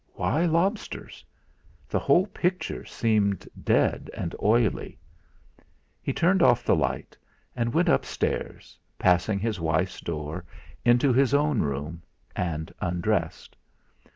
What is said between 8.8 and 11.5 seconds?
passed his wife's door, into his